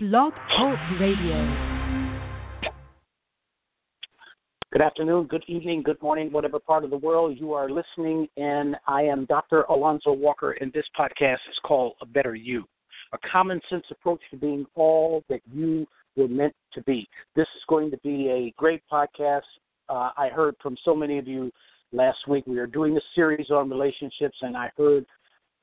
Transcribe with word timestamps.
Blog 0.00 0.32
Talk 0.56 0.78
Radio. 1.00 1.90
Good 4.70 4.80
afternoon, 4.80 5.24
good 5.24 5.42
evening, 5.48 5.82
good 5.82 6.00
morning, 6.00 6.30
whatever 6.30 6.60
part 6.60 6.84
of 6.84 6.90
the 6.90 6.96
world 6.96 7.36
you 7.36 7.52
are 7.52 7.68
listening 7.68 8.28
in. 8.36 8.76
I 8.86 9.02
am 9.02 9.24
Dr. 9.24 9.62
Alonzo 9.62 10.12
Walker, 10.12 10.52
and 10.52 10.72
this 10.72 10.84
podcast 10.96 11.40
is 11.50 11.58
called 11.64 11.94
A 12.00 12.06
Better 12.06 12.36
You, 12.36 12.64
a 13.12 13.18
common 13.28 13.60
sense 13.68 13.86
approach 13.90 14.20
to 14.30 14.36
being 14.36 14.66
all 14.76 15.24
that 15.28 15.40
you 15.52 15.84
were 16.14 16.28
meant 16.28 16.54
to 16.74 16.82
be. 16.82 17.08
This 17.34 17.48
is 17.56 17.62
going 17.68 17.90
to 17.90 17.98
be 18.04 18.28
a 18.28 18.54
great 18.56 18.84
podcast. 18.92 19.40
Uh, 19.88 20.10
I 20.16 20.28
heard 20.28 20.54
from 20.62 20.76
so 20.84 20.94
many 20.94 21.18
of 21.18 21.26
you 21.26 21.50
last 21.90 22.18
week. 22.28 22.44
We 22.46 22.60
are 22.60 22.68
doing 22.68 22.96
a 22.96 23.00
series 23.16 23.50
on 23.50 23.68
relationships, 23.68 24.38
and 24.42 24.56
I 24.56 24.70
heard 24.76 25.06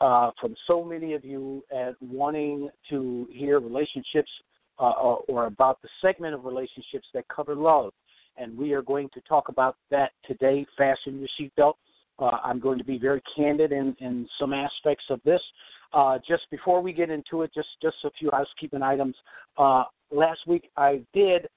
uh, 0.01 0.31
from 0.39 0.55
so 0.67 0.83
many 0.83 1.13
of 1.13 1.23
you 1.23 1.63
at 1.75 1.95
wanting 2.01 2.69
to 2.89 3.27
hear 3.31 3.59
relationships 3.59 4.29
uh, 4.79 4.91
or, 4.91 5.23
or 5.27 5.45
about 5.45 5.81
the 5.81 5.89
segment 6.01 6.33
of 6.33 6.45
relationships 6.45 7.07
that 7.13 7.25
cover 7.27 7.55
love. 7.55 7.93
And 8.37 8.57
we 8.57 8.73
are 8.73 8.81
going 8.81 9.09
to 9.13 9.21
talk 9.21 9.47
about 9.47 9.77
that 9.91 10.11
today. 10.25 10.65
Fasten 10.77 11.19
your 11.19 11.29
seatbelt. 11.39 11.75
Uh, 12.19 12.37
I'm 12.43 12.59
going 12.59 12.77
to 12.77 12.83
be 12.83 12.97
very 12.97 13.21
candid 13.35 13.71
in, 13.71 13.95
in 13.99 14.27
some 14.39 14.53
aspects 14.53 15.05
of 15.09 15.21
this. 15.23 15.41
Uh, 15.93 16.17
just 16.27 16.43
before 16.51 16.81
we 16.81 16.91
get 16.91 17.09
into 17.09 17.43
it, 17.43 17.51
just 17.53 17.69
just 17.81 17.95
a 18.03 18.09
few 18.19 18.29
housekeeping 18.31 18.81
items. 18.81 19.15
Uh, 19.57 19.83
last 20.11 20.39
week 20.45 20.69
I 20.75 21.01
did 21.13 21.47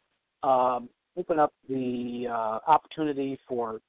um, 0.45 0.89
open 1.17 1.41
up 1.41 1.53
the 1.69 2.27
uh, 2.31 2.59
opportunity 2.67 3.39
for 3.49 3.81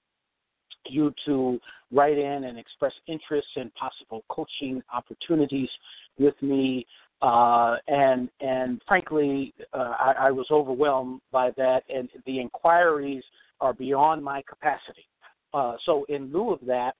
you 0.87 1.13
to 1.25 1.59
write 1.91 2.17
in 2.17 2.45
and 2.45 2.57
express 2.57 2.93
interest 3.07 3.47
in 3.55 3.71
possible 3.71 4.23
coaching 4.29 4.81
opportunities 4.93 5.69
with 6.17 6.35
me. 6.41 6.85
Uh, 7.21 7.75
and 7.87 8.29
and 8.39 8.81
frankly, 8.87 9.53
uh, 9.73 9.93
I, 9.99 10.13
I 10.19 10.31
was 10.31 10.47
overwhelmed 10.51 11.19
by 11.31 11.51
that, 11.57 11.83
and 11.93 12.07
the 12.25 12.39
inquiries 12.39 13.23
are 13.59 13.73
beyond 13.73 14.23
my 14.23 14.41
capacity. 14.47 15.05
Uh, 15.53 15.75
so, 15.85 16.05
in 16.07 16.31
lieu 16.31 16.53
of 16.53 16.59
that, 16.67 16.93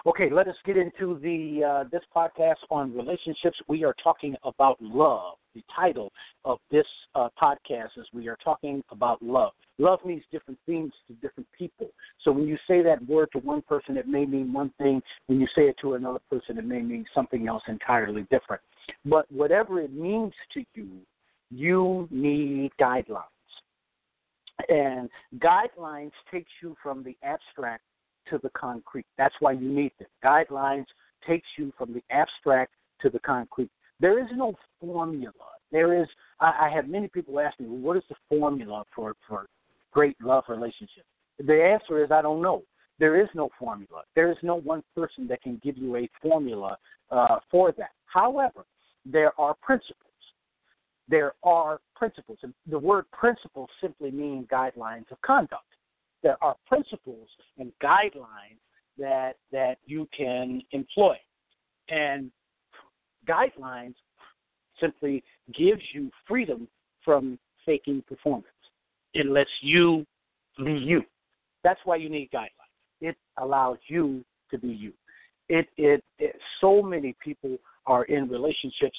Okay, 0.05 0.29
let 0.31 0.47
us 0.47 0.55
get 0.65 0.77
into 0.77 1.19
the 1.19 1.63
uh, 1.63 1.83
this 1.91 2.01
podcast 2.15 2.55
on 2.71 2.95
relationships. 2.95 3.57
We 3.67 3.83
are 3.83 3.93
talking 4.01 4.35
about 4.43 4.81
love. 4.81 5.35
The 5.55 5.63
title 5.75 6.13
of 6.45 6.59
this 6.71 6.85
uh, 7.15 7.27
podcast 7.41 7.89
is 7.97 8.05
we 8.13 8.29
are 8.29 8.37
talking 8.43 8.83
about 8.91 9.21
love. 9.21 9.51
Love 9.77 9.99
means 10.05 10.23
different 10.31 10.57
things 10.65 10.93
to 11.07 11.13
different 11.15 11.47
people. 11.57 11.89
So 12.23 12.31
when 12.31 12.47
you 12.47 12.57
say 12.67 12.81
that 12.83 13.05
word 13.07 13.29
to 13.33 13.39
one 13.39 13.61
person, 13.61 13.97
it 13.97 14.07
may 14.07 14.25
mean 14.25 14.53
one 14.53 14.71
thing. 14.77 15.01
When 15.27 15.41
you 15.41 15.47
say 15.55 15.63
it 15.63 15.75
to 15.81 15.95
another 15.95 16.19
person, 16.29 16.57
it 16.57 16.65
may 16.65 16.81
mean 16.81 17.05
something 17.13 17.47
else 17.47 17.63
entirely 17.67 18.25
different. 18.31 18.61
But 19.05 19.29
whatever 19.31 19.81
it 19.81 19.93
means 19.93 20.33
to 20.53 20.63
you, 20.75 20.87
you 21.49 22.07
need 22.11 22.71
guidelines. 22.79 23.23
And 24.67 25.09
guidelines 25.37 26.11
takes 26.31 26.51
you 26.61 26.75
from 26.81 27.03
the 27.03 27.15
abstract 27.23 27.83
to 28.29 28.39
the 28.43 28.49
concrete. 28.49 29.05
That's 29.17 29.33
why 29.39 29.53
you 29.53 29.69
need 29.69 29.91
them. 29.99 30.09
Guidelines 30.23 30.85
takes 31.27 31.47
you 31.57 31.71
from 31.77 31.93
the 31.93 32.03
abstract 32.11 32.73
to 33.01 33.09
the 33.09 33.19
concrete. 33.19 33.71
There 33.99 34.19
is 34.19 34.29
no 34.35 34.53
formula. 34.79 35.33
There 35.71 36.01
is. 36.01 36.07
I, 36.39 36.67
I 36.67 36.69
have 36.73 36.87
many 36.87 37.07
people 37.07 37.39
ask 37.39 37.59
me, 37.59 37.67
well, 37.67 37.79
"What 37.79 37.97
is 37.97 38.03
the 38.09 38.15
formula 38.27 38.83
for 38.95 39.15
for 39.27 39.47
great 39.91 40.17
love 40.21 40.43
relationships?" 40.47 41.07
The 41.39 41.63
answer 41.63 42.03
is, 42.03 42.11
I 42.11 42.21
don't 42.21 42.41
know. 42.41 42.63
There 42.99 43.21
is 43.21 43.29
no 43.33 43.49
formula. 43.57 44.03
There 44.13 44.29
is 44.29 44.37
no 44.43 44.55
one 44.55 44.83
person 44.95 45.25
that 45.27 45.41
can 45.41 45.59
give 45.63 45.77
you 45.77 45.95
a 45.95 46.09
formula 46.21 46.77
uh, 47.11 47.39
for 47.49 47.71
that. 47.73 47.91
However, 48.05 48.65
there 49.05 49.31
are 49.39 49.55
principles 49.61 50.08
there 51.09 51.33
are 51.43 51.79
principles. 51.95 52.37
And 52.43 52.53
the 52.67 52.79
word 52.79 53.05
principles 53.11 53.69
simply 53.81 54.11
means 54.11 54.47
guidelines 54.47 55.09
of 55.11 55.21
conduct. 55.21 55.63
There 56.21 56.41
are 56.41 56.55
principles 56.67 57.27
and 57.57 57.71
guidelines 57.81 58.59
that 58.97 59.37
that 59.51 59.77
you 59.85 60.07
can 60.15 60.61
employ. 60.71 61.15
And 61.89 62.31
guidelines 63.27 63.95
simply 64.79 65.23
gives 65.53 65.81
you 65.93 66.11
freedom 66.27 66.67
from 67.03 67.39
faking 67.65 68.03
performance. 68.07 68.45
It 69.13 69.25
lets 69.25 69.49
you 69.61 70.05
be 70.63 70.73
you. 70.73 71.03
That's 71.63 71.79
why 71.85 71.95
you 71.95 72.09
need 72.09 72.29
guidelines. 72.31 72.49
It 73.01 73.15
allows 73.37 73.77
you 73.87 74.23
to 74.51 74.57
be 74.57 74.67
you. 74.67 74.93
It, 75.47 75.67
it, 75.77 76.03
it 76.19 76.35
so 76.61 76.81
many 76.81 77.15
people 77.23 77.57
are 77.85 78.03
in 78.05 78.29
relationships 78.29 78.97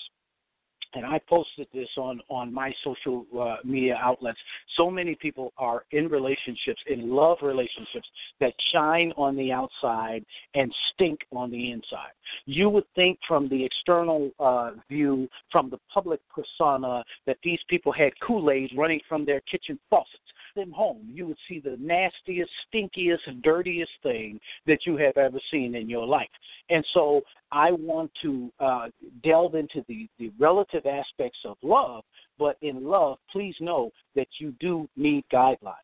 and 0.95 1.05
I 1.07 1.21
posted 1.29 1.69
this 1.73 1.89
on 1.97 2.21
on 2.29 2.53
my 2.53 2.73
social 2.85 3.27
uh, 3.39 3.57
media 3.65 3.99
outlets. 4.01 4.39
So 4.77 4.91
many 4.91 5.15
people 5.15 5.53
are 5.59 5.85
in 5.93 6.09
relationships, 6.09 6.81
in 6.89 7.11
love 7.11 7.39
relationships 7.43 8.09
that 8.41 8.53
shine 8.73 9.13
on 9.17 9.37
the 9.37 9.53
outside 9.53 10.25
and 10.55 10.75
stink 10.93 11.21
on 11.33 11.51
the 11.51 11.71
inside. 11.71 12.13
You 12.47 12.69
would 12.71 12.87
think 12.95 13.19
from 13.27 13.49
the 13.49 13.65
external 13.65 14.31
uh, 14.39 14.73
view, 14.89 15.29
from 15.51 15.71
the 15.71 15.79
public 15.93 16.21
persona, 16.35 17.05
that 17.27 17.39
these 17.43 17.61
people 17.69 17.93
had 17.93 18.13
Kool 18.21 18.51
Aid 18.51 18.71
running 18.77 19.01
from 19.09 19.25
their 19.25 19.41
kitchen 19.43 19.79
faucets 19.89 20.17
them 20.55 20.71
home, 20.71 21.09
you 21.13 21.27
would 21.27 21.39
see 21.49 21.61
the 21.61 21.77
nastiest, 21.79 22.51
stinkiest, 22.73 23.43
dirtiest 23.43 23.93
thing 24.03 24.41
that 24.67 24.87
you 24.87 24.97
have 24.97 25.17
ever 25.17 25.39
seen 25.51 25.75
in 25.75 25.89
your 25.89 26.07
life. 26.07 26.29
And 26.69 26.85
so 26.95 27.23
I 27.53 27.73
want 27.73 28.11
to 28.23 28.51
uh, 28.61 28.89
delve 29.23 29.55
into 29.55 29.85
the, 29.89 30.09
the 30.19 30.31
relative 30.39 30.87
aspects 30.87 31.39
of 31.45 31.57
love, 31.63 32.05
but 32.39 32.57
in 32.63 32.85
love, 32.85 33.19
please 33.31 33.55
know 33.61 33.91
that 34.15 34.29
you 34.39 34.55
do 34.61 34.89
need 34.97 35.25
guidelines. 35.33 35.75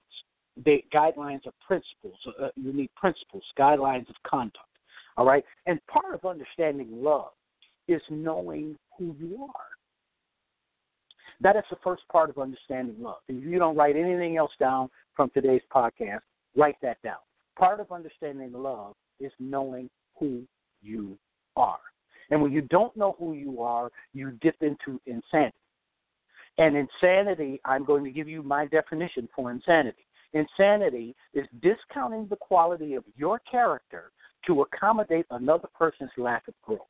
The 0.64 0.82
guidelines 0.94 1.46
are 1.46 1.52
principles. 1.66 2.18
Uh, 2.40 2.48
you 2.56 2.72
need 2.72 2.90
principles, 2.96 3.44
guidelines 3.58 4.08
of 4.08 4.16
conduct. 4.26 4.58
All 5.16 5.26
right? 5.26 5.44
And 5.66 5.84
part 5.86 6.14
of 6.14 6.24
understanding 6.24 6.88
love 6.90 7.32
is 7.88 8.00
knowing 8.10 8.76
who 8.98 9.14
you 9.18 9.48
are. 9.54 9.75
That 11.40 11.56
is 11.56 11.64
the 11.70 11.76
first 11.84 12.02
part 12.10 12.30
of 12.30 12.38
understanding 12.38 12.96
love. 12.98 13.18
If 13.28 13.44
you 13.44 13.58
don't 13.58 13.76
write 13.76 13.96
anything 13.96 14.36
else 14.36 14.52
down 14.58 14.88
from 15.14 15.30
today's 15.30 15.62
podcast, 15.74 16.20
write 16.56 16.76
that 16.82 17.02
down. 17.02 17.18
Part 17.58 17.80
of 17.80 17.92
understanding 17.92 18.52
love 18.52 18.94
is 19.20 19.32
knowing 19.38 19.90
who 20.18 20.42
you 20.82 21.18
are. 21.56 21.78
And 22.30 22.42
when 22.42 22.52
you 22.52 22.62
don't 22.62 22.96
know 22.96 23.16
who 23.18 23.34
you 23.34 23.62
are, 23.62 23.90
you 24.12 24.32
dip 24.42 24.56
into 24.60 25.00
insanity. 25.06 25.54
And 26.58 26.76
insanity, 26.76 27.60
I'm 27.64 27.84
going 27.84 28.04
to 28.04 28.10
give 28.10 28.28
you 28.28 28.42
my 28.42 28.66
definition 28.66 29.28
for 29.34 29.50
insanity. 29.50 30.06
Insanity 30.32 31.14
is 31.34 31.46
discounting 31.62 32.26
the 32.28 32.36
quality 32.36 32.94
of 32.94 33.04
your 33.16 33.40
character 33.50 34.10
to 34.46 34.62
accommodate 34.62 35.26
another 35.30 35.68
person's 35.78 36.10
lack 36.16 36.48
of 36.48 36.54
growth. 36.62 36.80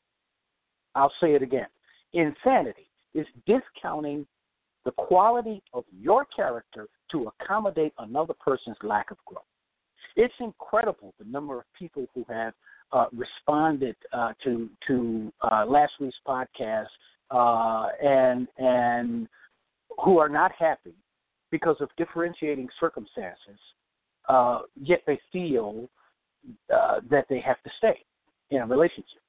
I'll 0.94 1.12
say 1.20 1.34
it 1.34 1.42
again. 1.42 1.66
Insanity 2.12 2.88
is 3.14 3.26
discounting 3.46 4.26
the 4.86 4.92
quality 4.92 5.60
of 5.74 5.84
your 6.00 6.24
character 6.24 6.86
to 7.10 7.30
accommodate 7.40 7.92
another 7.98 8.34
person's 8.34 8.76
lack 8.82 9.10
of 9.10 9.18
growth. 9.26 9.42
It's 10.14 10.32
incredible 10.40 11.12
the 11.18 11.26
number 11.26 11.58
of 11.58 11.64
people 11.78 12.06
who 12.14 12.24
have 12.28 12.54
uh, 12.92 13.06
responded 13.12 13.96
uh, 14.12 14.32
to 14.44 14.70
to 14.86 15.32
uh, 15.42 15.66
last 15.66 15.92
week's 16.00 16.16
podcast 16.26 16.86
uh, 17.32 17.88
and 18.02 18.46
and 18.58 19.28
who 20.04 20.18
are 20.18 20.28
not 20.28 20.52
happy 20.56 20.94
because 21.50 21.76
of 21.80 21.88
differentiating 21.96 22.68
circumstances, 22.78 23.58
uh, 24.28 24.60
yet 24.80 25.02
they 25.06 25.18
feel 25.32 25.88
uh, 26.72 27.00
that 27.10 27.26
they 27.28 27.40
have 27.40 27.60
to 27.64 27.70
stay 27.78 27.98
in 28.50 28.58
a 28.62 28.66
relationship. 28.66 29.20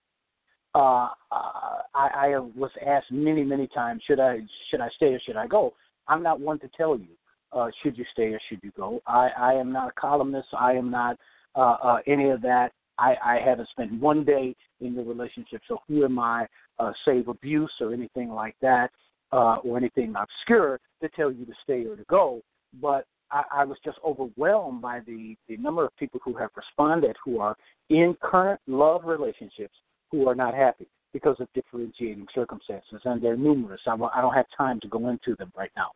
Uh, 0.77 1.09
uh, 1.31 1.81
I, 1.95 2.09
I 2.13 2.37
was 2.55 2.69
asked 2.85 3.11
many, 3.11 3.43
many 3.43 3.65
times, 3.65 4.03
should 4.05 4.19
I 4.19 4.41
should 4.69 4.79
I 4.79 4.89
stay 4.95 5.07
or 5.07 5.19
should 5.25 5.35
I 5.35 5.47
go? 5.47 5.73
I'm 6.07 6.21
not 6.21 6.39
one 6.39 6.59
to 6.59 6.69
tell 6.77 6.95
you 6.95 7.07
uh, 7.51 7.69
should 7.81 7.97
you 7.97 8.05
stay 8.13 8.27
or 8.27 8.39
should 8.47 8.59
you 8.61 8.71
go. 8.77 9.01
I, 9.07 9.29
I 9.35 9.53
am 9.53 9.71
not 9.71 9.89
a 9.89 9.99
columnist. 9.99 10.49
I 10.55 10.73
am 10.73 10.91
not 10.91 11.17
uh, 11.55 11.77
uh, 11.81 11.97
any 12.05 12.29
of 12.29 12.43
that. 12.43 12.73
I, 12.99 13.15
I 13.25 13.39
haven't 13.43 13.69
spent 13.69 13.91
one 13.99 14.23
day 14.23 14.55
in 14.79 14.95
the 14.95 15.01
relationship, 15.01 15.61
so 15.67 15.79
who 15.87 16.05
am 16.05 16.19
I, 16.19 16.45
uh, 16.77 16.91
save 17.05 17.27
abuse 17.27 17.73
or 17.81 17.91
anything 17.91 18.29
like 18.29 18.55
that, 18.61 18.91
uh, 19.31 19.55
or 19.63 19.77
anything 19.77 20.13
obscure 20.15 20.79
to 21.01 21.09
tell 21.09 21.31
you 21.31 21.45
to 21.45 21.53
stay 21.63 21.85
or 21.85 21.95
to 21.95 22.05
go. 22.07 22.41
But 22.79 23.07
I, 23.31 23.41
I 23.51 23.65
was 23.65 23.77
just 23.83 23.97
overwhelmed 24.05 24.83
by 24.83 24.99
the, 25.07 25.35
the 25.49 25.57
number 25.57 25.85
of 25.85 25.97
people 25.97 26.19
who 26.23 26.35
have 26.37 26.51
responded 26.55 27.15
who 27.25 27.39
are 27.39 27.55
in 27.89 28.15
current 28.21 28.61
love 28.67 29.05
relationships 29.05 29.73
who 30.11 30.27
are 30.27 30.35
not 30.35 30.53
happy 30.53 30.87
because 31.13 31.37
of 31.39 31.47
differentiating 31.53 32.27
circumstances, 32.33 33.01
and 33.05 33.21
they're 33.21 33.37
numerous. 33.37 33.81
I, 33.87 33.95
don't 33.97 34.33
have 34.33 34.45
time 34.55 34.79
to 34.81 34.87
go 34.87 35.09
into 35.09 35.35
them 35.37 35.51
right 35.55 35.71
now. 35.75 35.91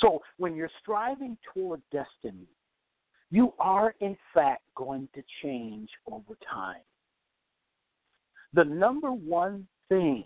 So, 0.00 0.20
when 0.36 0.54
you're 0.54 0.70
striving 0.82 1.36
toward 1.52 1.80
destiny, 1.90 2.46
you 3.30 3.52
are 3.58 3.94
in 4.00 4.16
fact 4.32 4.62
going 4.76 5.08
to 5.14 5.22
change 5.42 5.88
over 6.10 6.36
time. 6.52 6.82
The 8.52 8.64
number 8.64 9.10
one 9.10 9.66
thing 9.88 10.24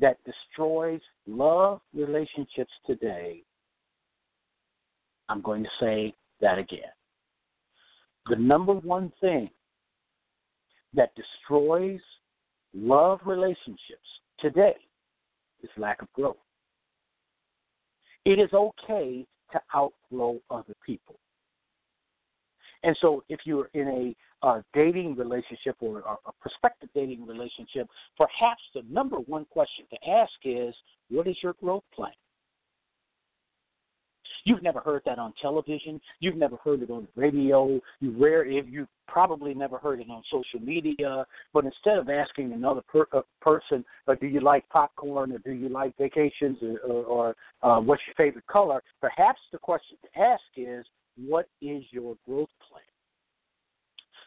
that 0.00 0.18
destroys 0.24 1.00
love 1.26 1.80
relationships 1.94 2.72
today, 2.86 3.42
I'm 5.28 5.42
going 5.42 5.62
to 5.62 5.70
say 5.80 6.14
that 6.40 6.58
again. 6.58 6.80
The 8.28 8.36
number 8.36 8.72
one 8.72 9.12
thing 9.20 9.50
that 10.94 11.10
destroys 11.14 12.00
love 12.74 13.20
relationships 13.24 14.08
today 14.40 14.76
is 15.62 15.70
lack 15.76 16.02
of 16.02 16.12
growth. 16.12 16.36
It 18.24 18.38
is 18.38 18.52
okay 18.52 19.26
to 19.52 19.60
outgrow 19.74 20.40
other 20.50 20.74
people. 20.84 21.18
And 22.82 22.96
so, 23.00 23.24
if 23.28 23.40
you're 23.44 23.70
in 23.74 23.88
a 23.88 24.46
uh, 24.46 24.60
dating 24.74 25.16
relationship 25.16 25.76
or 25.80 26.00
a 26.00 26.32
prospective 26.40 26.88
dating 26.94 27.26
relationship, 27.26 27.88
perhaps 28.16 28.62
the 28.74 28.82
number 28.88 29.16
one 29.16 29.44
question 29.46 29.86
to 29.90 30.10
ask 30.10 30.32
is, 30.44 30.74
What 31.08 31.26
is 31.26 31.36
your 31.42 31.54
growth 31.54 31.84
plan? 31.94 32.12
You've 34.46 34.62
never 34.62 34.78
heard 34.78 35.02
that 35.06 35.18
on 35.18 35.34
television. 35.42 36.00
You've 36.20 36.36
never 36.36 36.56
heard 36.64 36.80
it 36.80 36.90
on 36.90 37.08
the 37.14 37.20
radio. 37.20 37.80
You 37.98 38.14
rare 38.16 38.44
you've 38.46 38.88
probably 39.08 39.54
never 39.54 39.76
heard 39.76 40.00
it 40.00 40.08
on 40.08 40.22
social 40.30 40.64
media. 40.64 41.26
But 41.52 41.64
instead 41.64 41.98
of 41.98 42.08
asking 42.08 42.52
another 42.52 42.82
per, 42.82 43.06
uh, 43.12 43.22
person, 43.40 43.84
uh, 44.06 44.14
"Do 44.14 44.28
you 44.28 44.40
like 44.40 44.68
popcorn?" 44.68 45.32
or 45.32 45.38
"Do 45.38 45.50
you 45.50 45.68
like 45.68 45.96
vacations?" 45.96 46.58
or, 46.62 46.78
or, 46.78 47.04
or 47.04 47.36
uh, 47.62 47.80
"What's 47.80 48.02
your 48.06 48.14
favorite 48.14 48.46
color?" 48.46 48.84
Perhaps 49.00 49.40
the 49.50 49.58
question 49.58 49.98
to 50.02 50.20
ask 50.20 50.44
is, 50.56 50.86
"What 51.16 51.48
is 51.60 51.82
your 51.90 52.16
growth 52.24 52.48
plan?" 52.48 52.55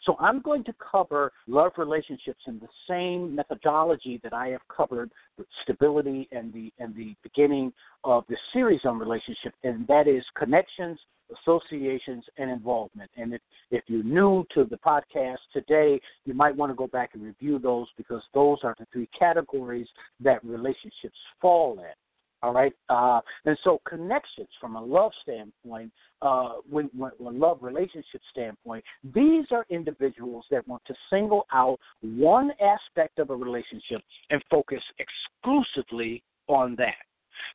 So 0.05 0.15
I'm 0.19 0.41
going 0.41 0.63
to 0.65 0.73
cover 0.91 1.31
love 1.47 1.73
relationships 1.77 2.41
in 2.47 2.59
the 2.59 2.67
same 2.87 3.35
methodology 3.35 4.19
that 4.23 4.33
I 4.33 4.47
have 4.49 4.61
covered 4.75 5.11
with 5.37 5.47
stability 5.63 6.27
and 6.31 6.53
the 6.53 6.71
and 6.79 6.95
the 6.95 7.15
beginning 7.23 7.73
of 8.03 8.23
the 8.29 8.37
series 8.53 8.81
on 8.85 8.97
relationship, 8.97 9.53
and 9.63 9.85
that 9.87 10.07
is 10.07 10.23
connections, 10.37 10.99
associations, 11.41 12.23
and 12.37 12.49
involvement. 12.49 13.09
And 13.17 13.33
if, 13.33 13.41
if 13.71 13.83
you're 13.87 14.03
new 14.03 14.45
to 14.53 14.65
the 14.65 14.77
podcast 14.77 15.37
today, 15.53 15.99
you 16.25 16.33
might 16.33 16.55
want 16.55 16.71
to 16.71 16.75
go 16.75 16.87
back 16.87 17.11
and 17.13 17.23
review 17.23 17.59
those 17.59 17.87
because 17.97 18.21
those 18.33 18.59
are 18.63 18.75
the 18.79 18.87
three 18.91 19.09
categories 19.17 19.87
that 20.21 20.43
relationships 20.43 21.17
fall 21.41 21.79
in. 21.79 21.93
All 22.41 22.53
right, 22.53 22.73
uh, 22.87 23.19
and 23.43 23.57
so 23.65 23.81
connections 23.85 24.47
from 24.61 24.77
a 24.77 24.81
love 24.81 25.11
standpoint, 25.23 25.91
uh, 26.21 26.53
when, 26.69 26.89
when, 26.97 27.11
when 27.17 27.37
love 27.37 27.57
relationship 27.61 28.21
standpoint, 28.31 28.83
these 29.13 29.45
are 29.51 29.65
individuals 29.69 30.45
that 30.49 30.65
want 30.65 30.81
to 30.85 30.93
single 31.09 31.45
out 31.51 31.77
one 32.01 32.51
aspect 32.61 33.19
of 33.19 33.29
a 33.29 33.35
relationship 33.35 34.01
and 34.29 34.41
focus 34.49 34.81
exclusively 34.99 36.23
on 36.47 36.77
that. 36.77 36.95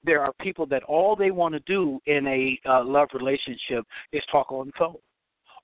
There 0.05 0.21
are 0.21 0.35
people 0.41 0.67
that 0.67 0.83
all 0.83 1.17
they 1.17 1.31
want 1.31 1.55
to 1.55 1.61
do 1.61 1.99
in 2.05 2.27
a 2.27 2.59
uh, 2.69 2.85
love 2.85 3.09
relationship 3.15 3.87
is 4.13 4.23
talk 4.31 4.53
on 4.53 4.67
the 4.67 4.73
phone 4.79 4.97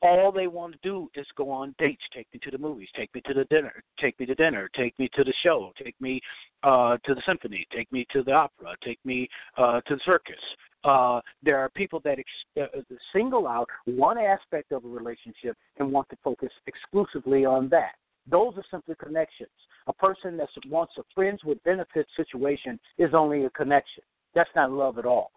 all 0.03 0.33
they 0.33 0.47
want 0.47 0.73
to 0.73 0.79
do 0.83 1.11
is 1.15 1.27
go 1.37 1.51
on 1.51 1.75
dates, 1.79 2.03
take 2.15 2.27
me 2.33 2.41
to 2.43 2.51
the 2.51 2.59
movies, 2.59 2.89
take 2.97 3.15
me 3.15 3.21
to 3.27 3.35
the 3.35 3.45
dinner, 3.45 3.83
take 3.99 4.19
me 4.19 4.27
to 4.27 4.35
dinner, 4.35 4.69
take 4.75 4.99
me 4.99 5.09
to 5.15 5.25
the 5.25 5.33
show, 5.43 5.73
take 5.83 5.95
me 6.01 6.21
uh, 6.63 6.97
to 7.05 7.15
the 7.15 7.23
symphony, 7.27 7.67
take 7.75 7.91
me 7.93 8.07
to 8.13 8.23
the 8.23 8.33
opera, 8.33 8.75
take 8.83 8.99
me 9.05 9.29
uh, 9.59 9.81
to 9.83 9.97
the 9.97 10.01
circus. 10.05 10.41
Uh, 10.85 11.21
there 11.43 11.59
are 11.59 11.69
people 11.71 12.01
that 12.05 12.19
ex- 12.19 12.61
uh, 12.61 12.81
single 13.13 13.47
out 13.47 13.69
one 13.85 14.17
aspect 14.17 14.73
of 14.73 14.85
a 14.85 14.89
relationship 14.89 15.57
and 15.79 15.93
want 15.93 16.09
to 16.09 16.17
focus 16.25 16.51
exclusively 16.67 17.45
on 17.45 17.69
that. 17.69 17.93
Those 18.31 18.55
are 18.57 18.65
simply 18.71 18.95
connections. 18.95 19.51
A 19.87 19.93
person 19.93 20.37
that 20.39 20.49
wants 20.69 20.95
a 20.99 21.03
friends 21.15 21.41
with 21.45 21.63
benefits 21.65 22.11
situation 22.17 22.79
is 22.97 23.13
only 23.13 23.45
a 23.45 23.51
connection. 23.51 24.03
That's 24.35 24.51
not 24.55 24.71
love 24.71 24.99
at 24.99 25.05
all. 25.05 25.33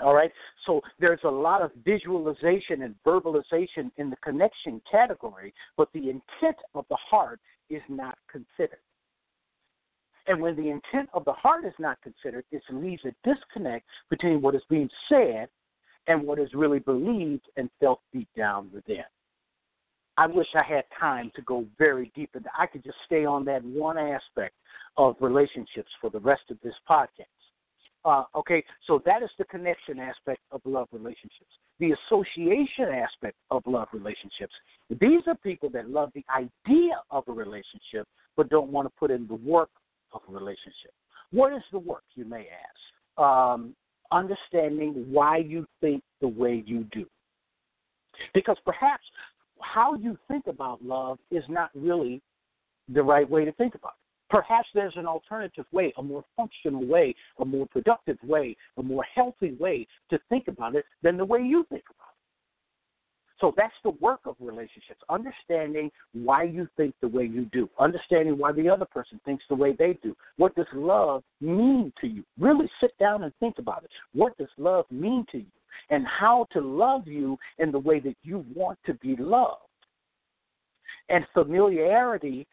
All 0.00 0.14
right. 0.14 0.30
So 0.66 0.80
there's 0.98 1.20
a 1.24 1.30
lot 1.30 1.62
of 1.62 1.70
visualization 1.84 2.82
and 2.82 2.94
verbalization 3.06 3.90
in 3.96 4.10
the 4.10 4.16
connection 4.22 4.80
category, 4.90 5.54
but 5.76 5.88
the 5.92 6.10
intent 6.10 6.56
of 6.74 6.84
the 6.90 6.96
heart 6.96 7.40
is 7.70 7.82
not 7.88 8.18
considered. 8.30 8.80
And 10.26 10.40
when 10.40 10.56
the 10.56 10.70
intent 10.70 11.08
of 11.14 11.24
the 11.24 11.32
heart 11.32 11.64
is 11.64 11.74
not 11.78 11.98
considered, 12.02 12.44
it 12.50 12.62
leaves 12.70 13.02
a 13.04 13.14
disconnect 13.28 13.86
between 14.10 14.42
what 14.42 14.54
is 14.54 14.62
being 14.68 14.90
said 15.08 15.48
and 16.08 16.22
what 16.22 16.38
is 16.38 16.48
really 16.52 16.80
believed 16.80 17.46
and 17.56 17.70
felt 17.80 18.00
deep 18.12 18.28
down 18.36 18.68
within. 18.74 19.04
I 20.18 20.26
wish 20.26 20.46
I 20.54 20.62
had 20.62 20.84
time 20.98 21.30
to 21.36 21.42
go 21.42 21.66
very 21.78 22.10
deep 22.14 22.30
into 22.34 22.48
I 22.58 22.66
could 22.66 22.82
just 22.82 22.96
stay 23.04 23.24
on 23.24 23.44
that 23.46 23.62
one 23.64 23.98
aspect 23.98 24.54
of 24.96 25.16
relationships 25.20 25.90
for 26.00 26.10
the 26.10 26.20
rest 26.20 26.42
of 26.50 26.56
this 26.62 26.74
podcast. 26.88 27.26
Uh, 28.06 28.22
okay, 28.36 28.62
so 28.86 29.02
that 29.04 29.20
is 29.20 29.30
the 29.36 29.44
connection 29.46 29.98
aspect 29.98 30.38
of 30.52 30.60
love 30.64 30.86
relationships. 30.92 31.50
The 31.80 31.92
association 32.06 32.88
aspect 32.94 33.34
of 33.50 33.64
love 33.66 33.88
relationships. 33.92 34.52
These 35.00 35.22
are 35.26 35.34
people 35.34 35.70
that 35.70 35.90
love 35.90 36.12
the 36.14 36.24
idea 36.32 37.00
of 37.10 37.24
a 37.26 37.32
relationship 37.32 38.06
but 38.36 38.48
don't 38.48 38.70
want 38.70 38.86
to 38.86 38.92
put 38.96 39.10
in 39.10 39.26
the 39.26 39.34
work 39.34 39.70
of 40.12 40.20
a 40.28 40.32
relationship. 40.32 40.92
What 41.32 41.52
is 41.52 41.62
the 41.72 41.80
work, 41.80 42.04
you 42.14 42.24
may 42.24 42.46
ask? 42.46 43.20
Um, 43.20 43.74
understanding 44.12 45.04
why 45.10 45.38
you 45.38 45.66
think 45.80 46.04
the 46.20 46.28
way 46.28 46.62
you 46.64 46.86
do. 46.92 47.06
Because 48.34 48.56
perhaps 48.64 49.02
how 49.60 49.96
you 49.96 50.16
think 50.28 50.46
about 50.46 50.80
love 50.80 51.18
is 51.32 51.42
not 51.48 51.70
really 51.74 52.22
the 52.88 53.02
right 53.02 53.28
way 53.28 53.44
to 53.44 53.52
think 53.52 53.74
about 53.74 53.94
it. 53.98 54.05
Perhaps 54.28 54.68
there's 54.74 54.96
an 54.96 55.06
alternative 55.06 55.66
way, 55.72 55.92
a 55.98 56.02
more 56.02 56.24
functional 56.36 56.84
way, 56.84 57.14
a 57.38 57.44
more 57.44 57.66
productive 57.66 58.18
way, 58.24 58.56
a 58.76 58.82
more 58.82 59.04
healthy 59.14 59.52
way 59.60 59.86
to 60.10 60.18
think 60.28 60.48
about 60.48 60.74
it 60.74 60.84
than 61.02 61.16
the 61.16 61.24
way 61.24 61.40
you 61.40 61.64
think 61.68 61.84
about 61.88 62.08
it. 62.08 62.16
So 63.38 63.52
that's 63.54 63.74
the 63.84 63.90
work 64.00 64.20
of 64.24 64.34
relationships, 64.40 65.00
understanding 65.10 65.90
why 66.14 66.44
you 66.44 66.66
think 66.76 66.94
the 67.02 67.08
way 67.08 67.24
you 67.24 67.44
do, 67.52 67.68
understanding 67.78 68.38
why 68.38 68.52
the 68.52 68.68
other 68.68 68.86
person 68.86 69.20
thinks 69.26 69.44
the 69.48 69.54
way 69.54 69.74
they 69.78 69.98
do. 70.02 70.16
What 70.38 70.54
does 70.54 70.66
love 70.72 71.22
mean 71.42 71.92
to 72.00 72.06
you? 72.06 72.24
Really 72.38 72.68
sit 72.80 72.96
down 72.98 73.24
and 73.24 73.32
think 73.38 73.58
about 73.58 73.84
it. 73.84 73.90
What 74.14 74.36
does 74.38 74.48
love 74.56 74.86
mean 74.90 75.26
to 75.32 75.38
you? 75.38 75.46
and 75.90 76.06
how 76.06 76.46
to 76.52 76.60
love 76.60 77.06
you 77.06 77.38
in 77.58 77.70
the 77.70 77.78
way 77.78 78.00
that 78.00 78.16
you 78.22 78.44
want 78.54 78.78
to 78.86 78.94
be 78.94 79.16
loved. 79.16 79.60
And 81.08 81.24
familiarity 81.32 82.46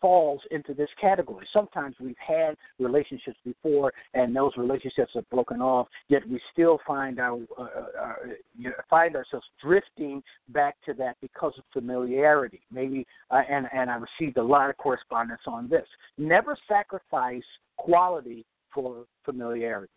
falls 0.00 0.40
into 0.50 0.74
this 0.74 0.88
category. 1.00 1.46
Sometimes 1.52 1.96
we've 2.00 2.16
had 2.18 2.56
relationships 2.78 3.38
before, 3.44 3.92
and 4.14 4.34
those 4.34 4.52
relationships 4.56 5.12
are 5.14 5.22
broken 5.30 5.60
off. 5.60 5.88
Yet 6.08 6.28
we 6.28 6.40
still 6.52 6.78
find 6.86 7.18
our 7.18 7.40
uh, 7.58 7.62
uh, 7.62 7.66
uh 8.00 8.70
find 8.88 9.16
ourselves 9.16 9.46
drifting 9.62 10.22
back 10.48 10.76
to 10.86 10.94
that 10.94 11.16
because 11.20 11.52
of 11.58 11.64
familiarity. 11.72 12.60
Maybe, 12.70 13.06
uh, 13.30 13.42
and 13.48 13.66
and 13.72 13.90
I 13.90 13.96
received 13.96 14.36
a 14.38 14.42
lot 14.42 14.70
of 14.70 14.76
correspondence 14.76 15.42
on 15.46 15.68
this. 15.68 15.86
Never 16.16 16.56
sacrifice 16.68 17.42
quality 17.76 18.44
for 18.72 19.04
familiarity. 19.24 19.92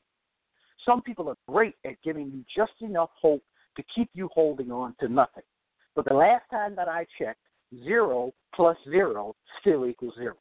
Some 0.86 1.02
people 1.02 1.30
are 1.30 1.38
great 1.48 1.76
at 1.86 2.02
giving 2.04 2.28
you 2.28 2.44
just 2.56 2.74
enough 2.82 3.10
hope 3.22 3.44
to 3.78 3.84
keep 3.96 4.10
you 4.14 4.30
holding 4.34 4.72
on 4.72 4.96
to 5.00 5.08
nothing. 5.08 5.44
But 5.96 6.06
the 6.06 6.14
last 6.14 6.44
time 6.50 6.76
that 6.76 6.88
I 6.88 7.06
checked, 7.20 7.40
zero 7.84 8.32
plus 8.54 8.78
zero 8.90 9.36
still 9.60 9.86
equals 9.86 10.14
zero. 10.18 10.36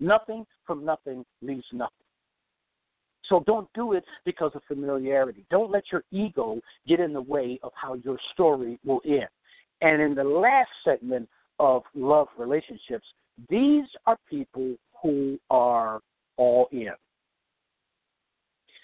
Nothing 0.00 0.46
from 0.66 0.84
nothing 0.84 1.24
leaves 1.42 1.66
nothing. 1.72 1.92
So 3.28 3.42
don't 3.46 3.68
do 3.74 3.92
it 3.92 4.04
because 4.24 4.52
of 4.54 4.62
familiarity. 4.66 5.44
Don't 5.50 5.70
let 5.70 5.84
your 5.92 6.02
ego 6.10 6.60
get 6.86 7.00
in 7.00 7.12
the 7.12 7.20
way 7.20 7.58
of 7.62 7.72
how 7.74 7.94
your 7.94 8.18
story 8.32 8.78
will 8.84 9.02
end. 9.04 9.28
And 9.80 10.00
in 10.00 10.14
the 10.14 10.24
last 10.24 10.70
segment 10.84 11.28
of 11.58 11.82
love 11.94 12.28
relationships, 12.38 13.06
these 13.50 13.84
are 14.06 14.16
people 14.30 14.74
who 15.02 15.38
are 15.50 16.00
all 16.36 16.68
in. 16.72 16.90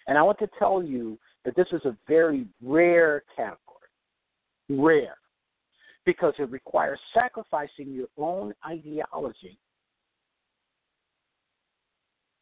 And 0.07 0.19
I 0.19 0.23
want 0.23 0.39
to 0.41 0.49
tell 0.59 0.83
you 0.83 1.19
that 1.45 1.57
this 1.57 1.67
is 1.73 1.85
a 1.85 1.97
very 2.07 2.47
rare 2.63 3.23
category. 3.35 3.59
Rare 4.69 5.17
because 6.05 6.35
it 6.39 6.51
requires 6.51 6.99
sacrificing 7.15 7.93
your 7.93 8.09
own 8.19 8.55
ideology. 8.67 9.59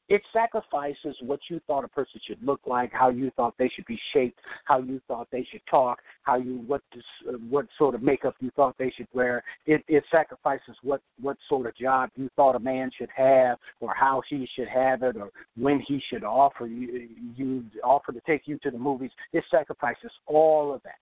It 0.09 0.21
sacrifices 0.31 1.16
what 1.23 1.40
you 1.49 1.59
thought 1.66 1.85
a 1.85 1.88
person 1.88 2.21
should 2.26 2.45
look 2.45 2.61
like, 2.66 2.92
how 2.92 3.09
you 3.09 3.31
thought 3.35 3.54
they 3.59 3.71
should 3.75 3.87
be 3.87 3.99
shaped, 4.12 4.38
how 4.66 4.78
you 4.78 5.00
thought 5.09 5.28
they 5.33 5.47
should 5.50 5.62
talk, 5.71 6.00
how 6.25 6.37
you 6.37 6.62
what 6.66 6.83
this, 6.95 7.04
what 7.49 7.66
sort 7.78 7.95
of 7.95 8.02
makeup 8.02 8.35
you 8.40 8.50
thought 8.54 8.76
they 8.78 8.92
should 8.95 9.07
wear. 9.14 9.42
It 9.64 9.83
it 9.88 10.04
sacrifices 10.11 10.76
what 10.83 11.00
what 11.19 11.38
sort 11.49 11.66
of 11.66 11.75
job 11.76 12.11
you 12.16 12.28
thought 12.37 12.57
a 12.57 12.59
man 12.59 12.90
should 12.99 13.09
have, 13.16 13.57
or 13.81 13.95
how 13.95 14.23
he 14.28 14.47
should 14.54 14.69
have 14.69 15.02
it, 15.02 15.16
or 15.16 15.31
when 15.57 15.81
he 15.81 16.02
should 16.11 16.25
offer 16.25 16.66
you 16.66 17.09
you 17.35 17.64
offer 17.83 18.12
to 18.12 18.21
take 18.26 18.42
you 18.45 18.59
to 18.64 18.71
the 18.71 18.78
movies. 18.78 19.12
It 19.33 19.45
sacrifices 19.50 20.11
all 20.26 20.75
of 20.75 20.83
that 20.83 20.99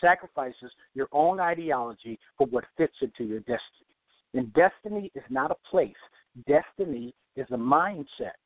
sacrifices 0.00 0.70
your 0.94 1.08
own 1.12 1.40
ideology 1.40 2.18
for 2.36 2.46
what 2.48 2.64
fits 2.76 2.94
into 3.00 3.24
your 3.24 3.40
destiny. 3.40 3.60
And 4.34 4.52
destiny 4.52 5.12
is 5.14 5.22
not 5.30 5.50
a 5.50 5.70
place, 5.70 5.94
destiny 6.46 7.14
is 7.36 7.46
a 7.50 7.56
mindset 7.56 8.36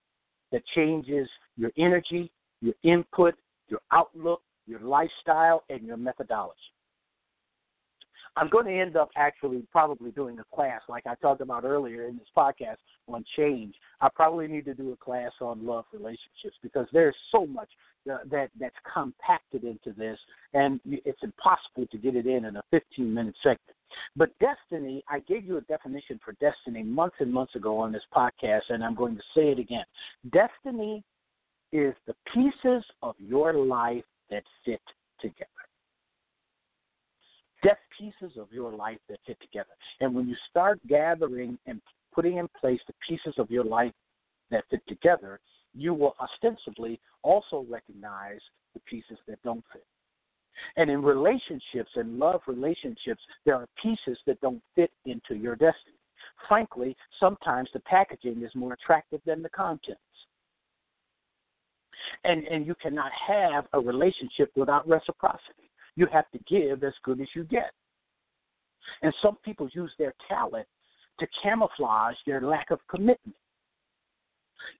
that 0.52 0.62
changes 0.75 1.28
your 1.57 1.71
energy, 1.78 2.30
your 2.61 2.75
input, 2.83 3.35
your 3.68 3.80
outlook, 3.92 4.42
your 4.66 4.80
lifestyle, 4.80 5.64
and 5.71 5.83
your 5.83 5.97
methodology. 5.97 6.59
I'm 8.38 8.49
going 8.49 8.66
to 8.66 8.80
end 8.80 8.97
up 8.97 9.11
actually 9.16 9.64
probably 9.73 10.12
doing 10.12 10.38
a 10.38 10.57
class 10.57 10.80
like 10.88 11.09
I 11.09 11.16
talked 11.16 11.40
about 11.40 11.64
earlier 11.64 12.04
in 12.07 12.16
this 12.18 12.28
podcast 12.37 12.76
on 13.09 13.25
change. 13.37 13.75
I 14.00 14.09
probably 14.14 14.47
need 14.47 14.64
to 14.66 14.75
do 14.75 14.92
a 14.92 14.97
class 14.97 15.33
on 15.40 15.66
love 15.66 15.87
relationships 15.92 16.57
because 16.62 16.87
there's 16.92 17.16
so 17.33 17.47
much 17.47 17.68
uh, 18.09 18.18
that 18.30 18.50
that's 18.61 18.76
compacted 18.92 19.64
into 19.64 19.92
this, 19.99 20.16
and 20.54 20.78
it's 20.87 21.18
impossible 21.23 21.87
to 21.90 21.99
get 21.99 22.14
it 22.14 22.26
in 22.26 22.45
in 22.45 22.57
a 22.57 22.62
15 22.71 23.12
minute 23.12 23.35
segment. 23.42 23.76
But 24.14 24.30
destiny, 24.38 25.02
I 25.09 25.18
gave 25.21 25.45
you 25.45 25.57
a 25.57 25.62
definition 25.62 26.21
for 26.25 26.33
destiny 26.40 26.85
months 26.85 27.16
and 27.18 27.33
months 27.33 27.57
ago 27.57 27.76
on 27.78 27.90
this 27.90 28.02
podcast, 28.14 28.62
and 28.68 28.85
I'm 28.85 28.95
going 28.95 29.16
to 29.16 29.23
say 29.35 29.49
it 29.50 29.59
again. 29.59 29.85
Destiny 30.30 31.02
is 31.73 31.95
the 32.07 32.14
pieces 32.33 32.85
of 33.02 33.16
your 33.18 33.52
life 33.52 34.04
that 34.30 34.45
fit 34.64 34.80
together 35.21 35.58
deaf 37.62 37.79
pieces 37.99 38.37
of 38.38 38.53
your 38.53 38.73
life 38.73 38.99
that 39.09 39.19
fit 39.27 39.38
together. 39.41 39.71
And 40.00 40.15
when 40.15 40.29
you 40.29 40.37
start 40.50 40.79
gathering 40.88 41.59
and 41.67 41.81
putting 42.15 42.38
in 42.38 42.49
place 42.61 42.81
the 42.87 42.95
pieces 43.07 43.35
of 43.38 43.50
your 43.50 43.65
life 43.65 43.93
that 44.50 44.65
fit 44.71 44.83
together, 44.88 45.41
you 45.75 45.95
will 45.95 46.15
ostensibly 46.21 47.00
also 47.23 47.65
recognize 47.69 48.41
the 48.75 48.81
pieces 48.81 49.19
that 49.27 49.43
don't 49.43 49.65
fit. 49.73 49.87
And 50.77 50.91
in 50.91 51.03
relationships 51.03 51.91
and 51.95 52.19
love 52.19 52.41
relationships, 52.47 53.21
there 53.45 53.55
are 53.55 53.69
pieces 53.81 54.19
that 54.27 54.41
don't 54.41 54.62
fit 54.75 54.91
into 55.05 55.35
your 55.35 55.55
destiny. 55.55 55.97
Frankly, 56.49 56.97
sometimes 57.21 57.69
the 57.73 57.81
packaging 57.81 58.43
is 58.43 58.50
more 58.55 58.73
attractive 58.73 59.21
than 59.25 59.43
the 59.43 59.49
contents. 59.50 60.00
And 62.25 62.45
and 62.45 62.67
you 62.67 62.75
cannot 62.81 63.12
have 63.27 63.67
a 63.73 63.81
relationship 63.81 64.50
without 64.57 64.88
reciprocity. 64.88 65.67
You 65.99 66.07
have 66.12 66.31
to 66.31 66.38
give 66.49 66.85
as 66.85 66.93
good 67.02 67.21
as 67.21 67.26
you 67.35 67.43
get. 67.43 67.73
And 69.02 69.12
some 69.21 69.37
people 69.45 69.69
use 69.73 69.90
their 69.99 70.14
talent 70.28 70.69
to 71.19 71.26
camouflage 71.43 72.14
their 72.25 72.40
lack 72.40 72.71
of 72.71 72.78
commitment. 72.88 73.35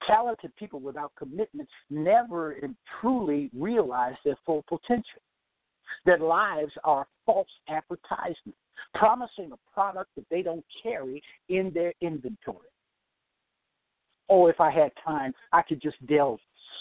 Talented 0.07 0.55
people 0.55 0.79
without 0.79 1.11
commitment 1.19 1.69
never 1.91 2.57
truly 3.01 3.51
realize 3.53 4.15
their 4.25 4.37
full 4.47 4.65
potential. 4.69 5.21
Their 6.07 6.19
lives 6.19 6.71
are 6.85 7.09
false 7.27 7.49
advertisement, 7.69 8.55
promising 8.95 9.51
a 9.51 9.75
product 9.75 10.11
that 10.15 10.27
they 10.31 10.43
don't 10.43 10.65
carry 10.85 11.21
in 11.49 11.73
their 11.75 11.95
inventory. 12.01 12.71
Oh, 14.29 14.47
if 14.47 14.61
I 14.61 14.71
had 14.71 14.93
time, 15.05 15.33
I 15.53 15.63
could 15.63 15.83
just 15.83 15.97
delve 16.07 16.39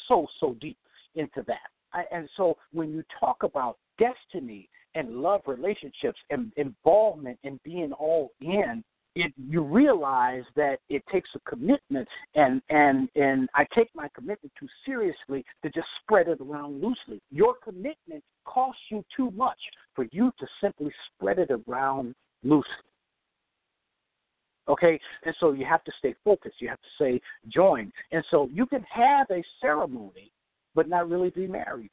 so, 0.07 0.27
so 0.39 0.55
deep 0.61 0.77
into 1.15 1.43
that. 1.47 1.71
And 2.11 2.29
so 2.37 2.57
when 2.73 2.91
you 2.91 3.03
talk 3.19 3.43
about 3.43 3.77
destiny 3.97 4.69
and 4.95 5.21
love 5.21 5.41
relationships 5.47 6.19
and 6.29 6.51
involvement 6.57 7.39
and 7.43 7.61
being 7.63 7.91
all 7.93 8.31
in, 8.41 8.83
it 9.15 9.33
you 9.49 9.63
realize 9.63 10.43
that 10.55 10.77
it 10.89 11.03
takes 11.11 11.29
a 11.35 11.49
commitment 11.49 12.07
and 12.35 12.61
and 12.69 13.09
and 13.15 13.49
I 13.55 13.65
take 13.73 13.89
my 13.95 14.07
commitment 14.15 14.53
too 14.59 14.67
seriously 14.85 15.43
to 15.63 15.69
just 15.71 15.87
spread 16.03 16.27
it 16.27 16.39
around 16.39 16.81
loosely. 16.81 17.21
Your 17.31 17.55
commitment 17.63 18.23
costs 18.45 18.81
you 18.91 19.03
too 19.15 19.31
much 19.31 19.57
for 19.95 20.05
you 20.11 20.31
to 20.39 20.47
simply 20.61 20.91
spread 21.07 21.39
it 21.39 21.49
around 21.51 22.13
loosely. 22.43 22.71
Okay, 24.69 24.99
and 25.23 25.33
so 25.39 25.53
you 25.53 25.65
have 25.65 25.83
to 25.85 25.91
stay 25.97 26.13
focused. 26.25 26.55
You 26.59 26.67
have 26.67 26.81
to 26.81 27.03
say 27.03 27.21
join, 27.47 27.91
and 28.11 28.23
so 28.29 28.49
you 28.53 28.65
can 28.65 28.83
have 28.83 29.27
a 29.31 29.41
ceremony, 29.61 30.31
but 30.77 30.87
not 30.87 31.09
really 31.09 31.29
be 31.31 31.47
married 31.47 31.91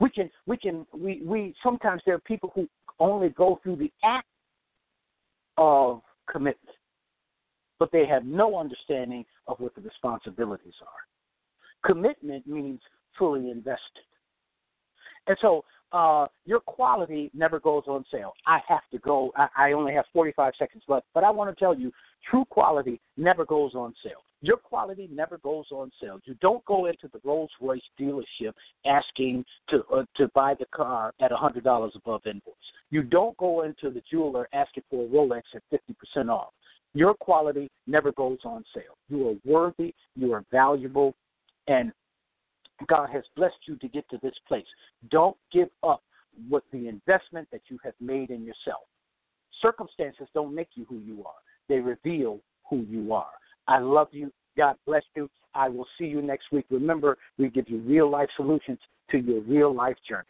we 0.00 0.10
can 0.10 0.30
we 0.46 0.56
can 0.56 0.86
we 0.92 1.22
we 1.24 1.54
sometimes 1.62 2.02
there 2.04 2.14
are 2.14 2.20
people 2.20 2.50
who 2.54 2.68
only 2.98 3.28
go 3.30 3.60
through 3.62 3.76
the 3.76 3.92
act 4.02 4.26
of 5.56 6.00
commitment, 6.30 6.76
but 7.78 7.92
they 7.92 8.06
have 8.06 8.24
no 8.24 8.58
understanding 8.58 9.24
of 9.46 9.60
what 9.60 9.74
the 9.74 9.80
responsibilities 9.80 10.74
are. 10.82 11.88
Commitment 11.92 12.46
means 12.46 12.80
fully 13.18 13.50
invested. 13.50 14.04
And 15.26 15.36
so 15.40 15.64
uh, 15.92 16.26
your 16.44 16.60
quality 16.60 17.30
never 17.34 17.60
goes 17.60 17.84
on 17.86 18.04
sale. 18.12 18.32
I 18.46 18.60
have 18.68 18.88
to 18.92 18.98
go. 18.98 19.32
I, 19.36 19.48
I 19.56 19.72
only 19.72 19.92
have 19.94 20.04
45 20.12 20.54
seconds 20.58 20.82
left, 20.88 21.06
but 21.14 21.24
I 21.24 21.30
want 21.30 21.54
to 21.54 21.58
tell 21.58 21.74
you, 21.74 21.92
true 22.30 22.44
quality 22.48 23.00
never 23.16 23.44
goes 23.44 23.74
on 23.74 23.94
sale. 24.02 24.22
Your 24.42 24.56
quality 24.56 25.08
never 25.12 25.38
goes 25.38 25.66
on 25.70 25.90
sale. 26.00 26.18
You 26.24 26.34
don't 26.40 26.64
go 26.64 26.86
into 26.86 27.08
the 27.12 27.20
Rolls 27.24 27.50
Royce 27.60 27.82
dealership 27.98 28.52
asking 28.86 29.44
to 29.68 29.84
uh, 29.94 30.04
to 30.16 30.28
buy 30.28 30.54
the 30.58 30.66
car 30.74 31.12
at 31.20 31.30
$100 31.30 31.96
above 31.96 32.22
invoice. 32.26 32.54
You 32.90 33.02
don't 33.02 33.36
go 33.36 33.62
into 33.62 33.90
the 33.90 34.02
jeweler 34.10 34.48
asking 34.52 34.84
for 34.90 35.04
a 35.04 35.08
Rolex 35.08 35.42
at 35.54 35.62
50% 36.16 36.30
off. 36.30 36.52
Your 36.94 37.14
quality 37.14 37.70
never 37.86 38.12
goes 38.12 38.38
on 38.44 38.64
sale. 38.74 38.96
You 39.08 39.28
are 39.28 39.34
worthy, 39.44 39.94
you 40.16 40.32
are 40.32 40.44
valuable, 40.50 41.14
and 41.68 41.92
God 42.86 43.10
has 43.10 43.22
blessed 43.36 43.58
you 43.66 43.76
to 43.76 43.88
get 43.88 44.08
to 44.10 44.18
this 44.22 44.34
place. 44.48 44.66
Don't 45.10 45.36
give 45.52 45.68
up 45.82 46.02
what 46.48 46.64
the 46.72 46.88
investment 46.88 47.46
that 47.52 47.60
you 47.68 47.78
have 47.84 47.94
made 48.00 48.30
in 48.30 48.44
yourself. 48.44 48.82
Circumstances 49.62 50.26
don't 50.34 50.54
make 50.54 50.70
you 50.74 50.86
who 50.88 50.98
you 50.98 51.24
are, 51.26 51.34
they 51.68 51.78
reveal 51.78 52.40
who 52.68 52.86
you 52.88 53.12
are. 53.12 53.26
I 53.70 53.78
love 53.78 54.08
you. 54.10 54.32
God 54.56 54.74
bless 54.84 55.04
you. 55.14 55.30
I 55.54 55.68
will 55.68 55.86
see 55.96 56.04
you 56.04 56.20
next 56.20 56.46
week. 56.50 56.66
Remember, 56.70 57.16
we 57.38 57.48
give 57.48 57.68
you 57.68 57.78
real 57.78 58.10
life 58.10 58.28
solutions 58.36 58.78
to 59.12 59.18
your 59.18 59.40
real 59.42 59.72
life 59.72 59.96
journey. 60.08 60.24